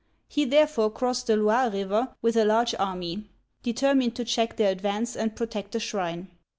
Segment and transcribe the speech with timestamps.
[0.27, 3.29] He therefore crossed the Loire River with a large army,
[3.61, 6.29] determined to check their advance and protect the shrine.